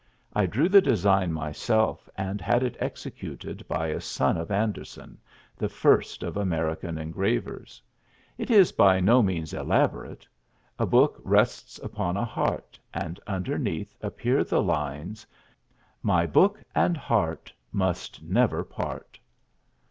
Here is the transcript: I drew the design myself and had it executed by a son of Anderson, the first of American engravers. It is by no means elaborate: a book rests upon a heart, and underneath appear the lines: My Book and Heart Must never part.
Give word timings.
I 0.33 0.47
drew 0.47 0.67
the 0.67 0.81
design 0.81 1.31
myself 1.31 2.09
and 2.15 2.41
had 2.41 2.63
it 2.63 2.75
executed 2.79 3.63
by 3.67 3.89
a 3.89 4.01
son 4.01 4.35
of 4.35 4.49
Anderson, 4.49 5.19
the 5.55 5.69
first 5.69 6.23
of 6.23 6.35
American 6.37 6.97
engravers. 6.97 7.83
It 8.35 8.49
is 8.49 8.71
by 8.71 8.99
no 8.99 9.21
means 9.21 9.53
elaborate: 9.53 10.27
a 10.79 10.87
book 10.87 11.21
rests 11.23 11.77
upon 11.77 12.17
a 12.17 12.25
heart, 12.25 12.79
and 12.91 13.19
underneath 13.27 13.95
appear 14.01 14.43
the 14.43 14.63
lines: 14.63 15.23
My 16.01 16.25
Book 16.25 16.63
and 16.73 16.97
Heart 16.97 17.53
Must 17.71 18.23
never 18.23 18.63
part. 18.63 19.19